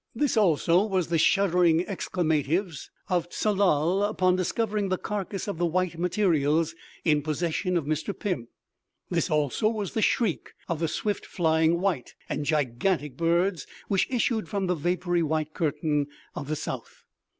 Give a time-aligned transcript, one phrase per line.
[0.15, 6.73] This also was the shuddering exclamatives of Tsalal upon discovering the carcass of the _white_materials
[7.05, 8.17] in possession of Mr.
[8.17, 8.47] Pym.
[9.11, 14.49] This also was the shriek of the swift flying, _white, _and gigantic birds which issued
[14.49, 17.03] from the vapory _white_curtain of the South.